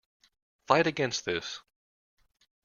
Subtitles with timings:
[0.65, 1.61] Fight against this.